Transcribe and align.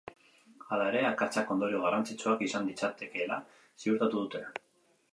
Halaere, 0.77 1.03
akatsak 1.09 1.53
ondorio 1.57 1.83
garrantzitsuak 1.85 2.43
izan 2.49 2.73
ditzakeela 2.73 3.41
ziurtatu 3.85 4.15
dute. 4.29 4.47